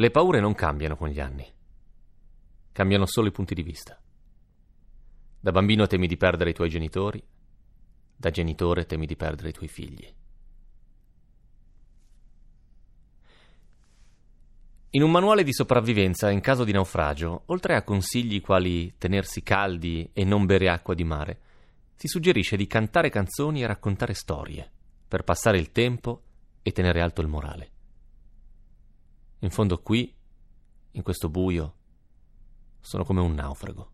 Le 0.00 0.12
paure 0.12 0.38
non 0.38 0.54
cambiano 0.54 0.94
con 0.94 1.08
gli 1.08 1.18
anni. 1.18 1.44
Cambiano 2.70 3.04
solo 3.04 3.26
i 3.26 3.32
punti 3.32 3.52
di 3.52 3.64
vista. 3.64 4.00
Da 5.40 5.50
bambino 5.50 5.88
temi 5.88 6.06
di 6.06 6.16
perdere 6.16 6.50
i 6.50 6.52
tuoi 6.52 6.68
genitori, 6.68 7.20
da 8.14 8.30
genitore 8.30 8.86
temi 8.86 9.06
di 9.06 9.16
perdere 9.16 9.48
i 9.48 9.52
tuoi 9.52 9.66
figli. 9.66 10.14
In 14.90 15.02
un 15.02 15.10
manuale 15.10 15.42
di 15.42 15.52
sopravvivenza 15.52 16.30
in 16.30 16.42
caso 16.42 16.62
di 16.62 16.70
naufragio, 16.70 17.42
oltre 17.46 17.74
a 17.74 17.82
consigli 17.82 18.40
quali 18.40 18.94
tenersi 18.98 19.42
caldi 19.42 20.08
e 20.12 20.24
non 20.24 20.46
bere 20.46 20.68
acqua 20.68 20.94
di 20.94 21.02
mare, 21.02 21.40
si 21.96 22.06
suggerisce 22.06 22.56
di 22.56 22.68
cantare 22.68 23.10
canzoni 23.10 23.64
e 23.64 23.66
raccontare 23.66 24.14
storie 24.14 24.70
per 25.08 25.24
passare 25.24 25.58
il 25.58 25.72
tempo 25.72 26.22
e 26.62 26.70
tenere 26.70 27.00
alto 27.00 27.20
il 27.20 27.26
morale. 27.26 27.70
In 29.40 29.50
fondo 29.50 29.78
qui, 29.78 30.12
in 30.90 31.02
questo 31.02 31.28
buio, 31.28 31.74
sono 32.80 33.04
come 33.04 33.20
un 33.20 33.34
naufrago. 33.34 33.90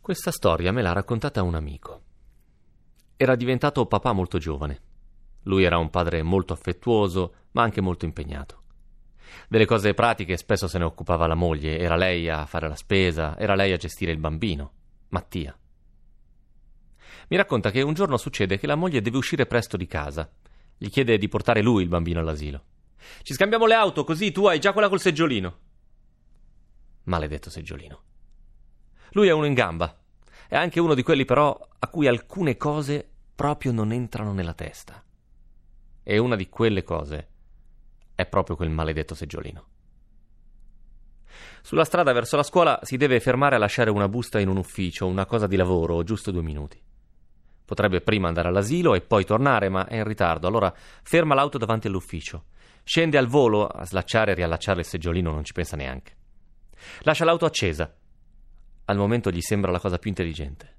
Questa 0.00 0.30
storia 0.30 0.72
me 0.72 0.80
l'ha 0.80 0.92
raccontata 0.92 1.42
un 1.42 1.54
amico. 1.54 2.02
Era 3.16 3.36
diventato 3.36 3.84
papà 3.84 4.12
molto 4.12 4.38
giovane. 4.38 4.80
Lui 5.42 5.64
era 5.64 5.76
un 5.76 5.90
padre 5.90 6.22
molto 6.22 6.54
affettuoso, 6.54 7.34
ma 7.50 7.62
anche 7.62 7.82
molto 7.82 8.06
impegnato. 8.06 8.62
Delle 9.46 9.66
cose 9.66 9.92
pratiche 9.92 10.38
spesso 10.38 10.68
se 10.68 10.78
ne 10.78 10.84
occupava 10.84 11.26
la 11.26 11.34
moglie, 11.34 11.78
era 11.78 11.96
lei 11.96 12.30
a 12.30 12.46
fare 12.46 12.66
la 12.66 12.76
spesa, 12.76 13.36
era 13.36 13.54
lei 13.54 13.72
a 13.72 13.76
gestire 13.76 14.12
il 14.12 14.18
bambino, 14.18 14.72
Mattia. 15.08 15.54
Mi 17.28 17.36
racconta 17.36 17.70
che 17.70 17.82
un 17.82 17.92
giorno 17.92 18.16
succede 18.16 18.56
che 18.56 18.66
la 18.66 18.74
moglie 18.74 19.02
deve 19.02 19.18
uscire 19.18 19.44
presto 19.44 19.76
di 19.76 19.86
casa 19.86 20.30
gli 20.76 20.88
chiede 20.88 21.18
di 21.18 21.28
portare 21.28 21.62
lui 21.62 21.82
il 21.82 21.88
bambino 21.88 22.20
all'asilo. 22.20 22.64
Ci 23.22 23.34
scambiamo 23.34 23.66
le 23.66 23.74
auto, 23.74 24.04
così 24.04 24.32
tu 24.32 24.46
hai 24.46 24.58
già 24.58 24.72
quella 24.72 24.88
col 24.88 25.00
seggiolino. 25.00 25.58
Maledetto 27.04 27.50
seggiolino. 27.50 28.02
Lui 29.12 29.28
è 29.28 29.32
uno 29.32 29.46
in 29.46 29.54
gamba. 29.54 29.96
È 30.48 30.56
anche 30.56 30.80
uno 30.80 30.94
di 30.94 31.02
quelli, 31.02 31.24
però, 31.24 31.58
a 31.78 31.88
cui 31.88 32.06
alcune 32.06 32.56
cose 32.56 33.08
proprio 33.34 33.72
non 33.72 33.92
entrano 33.92 34.32
nella 34.32 34.54
testa. 34.54 35.02
E 36.02 36.18
una 36.18 36.36
di 36.36 36.48
quelle 36.48 36.82
cose 36.82 37.28
è 38.14 38.26
proprio 38.26 38.56
quel 38.56 38.70
maledetto 38.70 39.14
seggiolino. 39.14 39.66
Sulla 41.62 41.84
strada 41.84 42.12
verso 42.12 42.36
la 42.36 42.42
scuola 42.42 42.78
si 42.82 42.96
deve 42.96 43.20
fermare 43.20 43.56
a 43.56 43.58
lasciare 43.58 43.90
una 43.90 44.08
busta 44.08 44.38
in 44.38 44.48
un 44.48 44.56
ufficio, 44.56 45.06
una 45.06 45.26
cosa 45.26 45.46
di 45.46 45.56
lavoro, 45.56 46.02
giusto 46.04 46.30
due 46.30 46.42
minuti. 46.42 46.80
Potrebbe 47.66 48.00
prima 48.00 48.28
andare 48.28 48.48
all'asilo 48.48 48.94
e 48.94 49.00
poi 49.00 49.24
tornare, 49.24 49.68
ma 49.68 49.86
è 49.86 49.96
in 49.96 50.04
ritardo. 50.04 50.46
Allora 50.46 50.72
ferma 51.02 51.34
l'auto 51.34 51.58
davanti 51.58 51.88
all'ufficio. 51.88 52.44
Scende 52.84 53.18
al 53.18 53.26
volo 53.26 53.66
a 53.66 53.84
slacciare 53.84 54.30
e 54.30 54.34
riallacciare 54.36 54.78
il 54.78 54.86
seggiolino, 54.86 55.32
non 55.32 55.44
ci 55.44 55.52
pensa 55.52 55.76
neanche. 55.76 56.14
Lascia 57.00 57.24
l'auto 57.24 57.44
accesa. 57.44 57.92
Al 58.84 58.96
momento 58.96 59.32
gli 59.32 59.40
sembra 59.40 59.72
la 59.72 59.80
cosa 59.80 59.98
più 59.98 60.10
intelligente. 60.10 60.74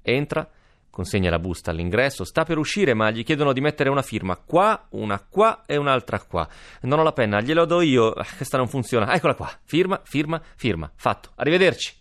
Entra, 0.00 0.48
consegna 0.88 1.30
la 1.30 1.40
busta 1.40 1.72
all'ingresso, 1.72 2.22
sta 2.22 2.44
per 2.44 2.58
uscire, 2.58 2.94
ma 2.94 3.10
gli 3.10 3.24
chiedono 3.24 3.52
di 3.52 3.60
mettere 3.60 3.90
una 3.90 4.02
firma 4.02 4.36
qua, 4.36 4.86
una 4.90 5.18
qua 5.18 5.64
e 5.66 5.76
un'altra 5.76 6.20
qua. 6.20 6.48
Non 6.82 7.00
ho 7.00 7.02
la 7.02 7.12
penna, 7.12 7.40
glielo 7.40 7.64
do 7.64 7.80
io. 7.80 8.12
Ah, 8.12 8.26
questa 8.36 8.58
non 8.58 8.68
funziona. 8.68 9.12
Eccola 9.12 9.34
qua. 9.34 9.50
Firma, 9.64 10.00
firma, 10.04 10.40
firma. 10.54 10.88
Fatto. 10.94 11.30
Arrivederci. 11.34 11.96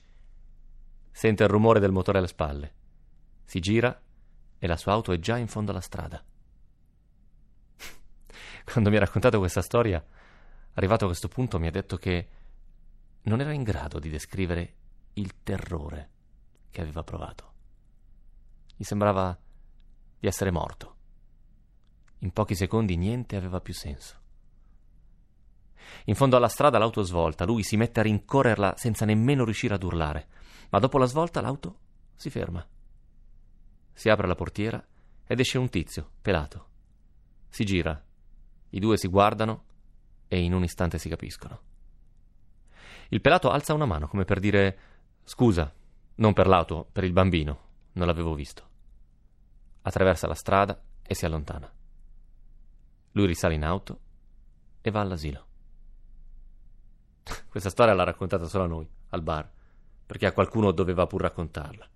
Sente 1.09 1.41
il 1.41 1.49
rumore 1.49 1.79
del 1.79 1.91
motore 1.91 2.19
alle 2.19 2.27
spalle. 2.27 2.73
Si 3.45 3.59
gira 3.59 3.99
e 4.63 4.67
la 4.67 4.77
sua 4.77 4.93
auto 4.93 5.11
è 5.11 5.17
già 5.17 5.37
in 5.37 5.47
fondo 5.47 5.71
alla 5.71 5.81
strada. 5.81 6.23
Quando 8.63 8.91
mi 8.91 8.95
ha 8.95 8.99
raccontato 8.99 9.39
questa 9.39 9.63
storia, 9.63 10.05
arrivato 10.73 11.05
a 11.05 11.07
questo 11.07 11.27
punto, 11.27 11.57
mi 11.57 11.65
ha 11.65 11.71
detto 11.71 11.97
che 11.97 12.29
non 13.23 13.41
era 13.41 13.53
in 13.53 13.63
grado 13.63 13.97
di 13.97 14.11
descrivere 14.11 14.75
il 15.13 15.41
terrore 15.41 16.09
che 16.69 16.79
aveva 16.79 17.01
provato. 17.01 17.53
Gli 18.75 18.83
sembrava 18.83 19.35
di 20.19 20.27
essere 20.27 20.51
morto. 20.51 20.95
In 22.19 22.31
pochi 22.31 22.53
secondi 22.53 22.97
niente 22.97 23.35
aveva 23.35 23.61
più 23.61 23.73
senso. 23.73 24.19
In 26.05 26.13
fondo 26.13 26.37
alla 26.37 26.49
strada 26.49 26.77
l'auto 26.77 27.01
svolta, 27.01 27.45
lui 27.45 27.63
si 27.63 27.77
mette 27.77 27.99
a 27.99 28.03
rincorrerla 28.03 28.75
senza 28.77 29.05
nemmeno 29.05 29.43
riuscire 29.43 29.73
ad 29.73 29.81
urlare, 29.81 30.27
ma 30.69 30.77
dopo 30.77 30.99
la 30.99 31.07
svolta 31.07 31.41
l'auto 31.41 31.79
si 32.13 32.29
ferma. 32.29 32.63
Si 33.93 34.09
apre 34.09 34.27
la 34.27 34.35
portiera 34.35 34.83
ed 35.25 35.39
esce 35.39 35.57
un 35.57 35.69
tizio, 35.69 36.11
pelato. 36.21 36.67
Si 37.49 37.63
gira. 37.65 38.03
I 38.69 38.79
due 38.79 38.97
si 38.97 39.07
guardano 39.07 39.65
e 40.27 40.41
in 40.41 40.53
un 40.53 40.63
istante 40.63 40.97
si 40.97 41.09
capiscono. 41.09 41.61
Il 43.09 43.21
pelato 43.21 43.49
alza 43.49 43.73
una 43.73 43.85
mano 43.85 44.07
come 44.07 44.23
per 44.23 44.39
dire 44.39 44.79
scusa, 45.23 45.73
non 46.15 46.33
per 46.33 46.47
l'auto, 46.47 46.87
per 46.91 47.03
il 47.03 47.11
bambino. 47.11 47.69
Non 47.93 48.07
l'avevo 48.07 48.33
visto. 48.33 48.69
Attraversa 49.81 50.27
la 50.27 50.35
strada 50.35 50.81
e 51.01 51.13
si 51.13 51.25
allontana. 51.25 51.69
Lui 53.11 53.25
risale 53.25 53.55
in 53.55 53.65
auto 53.65 53.99
e 54.79 54.91
va 54.91 55.01
all'asilo. 55.01 55.45
Questa 57.49 57.69
storia 57.69 57.93
l'ha 57.93 58.03
raccontata 58.03 58.47
solo 58.47 58.63
a 58.63 58.67
noi, 58.67 58.89
al 59.09 59.21
bar, 59.21 59.51
perché 60.05 60.25
a 60.25 60.31
qualcuno 60.31 60.71
doveva 60.71 61.05
pur 61.07 61.21
raccontarla. 61.21 61.89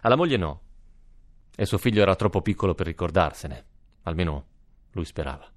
Alla 0.00 0.16
moglie 0.16 0.36
no, 0.36 0.60
e 1.54 1.66
suo 1.66 1.78
figlio 1.78 2.02
era 2.02 2.16
troppo 2.16 2.40
piccolo 2.42 2.74
per 2.74 2.86
ricordarsene, 2.86 3.64
almeno 4.02 4.46
lui 4.92 5.04
sperava. 5.04 5.50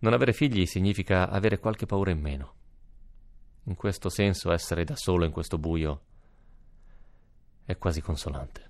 Non 0.00 0.12
avere 0.12 0.32
figli 0.32 0.64
significa 0.66 1.28
avere 1.28 1.58
qualche 1.58 1.86
paura 1.86 2.10
in 2.10 2.20
meno. 2.20 2.54
In 3.64 3.74
questo 3.74 4.08
senso 4.08 4.50
essere 4.50 4.84
da 4.84 4.96
solo 4.96 5.24
in 5.24 5.30
questo 5.30 5.58
buio 5.58 6.00
è 7.64 7.76
quasi 7.76 8.00
consolante. 8.00 8.69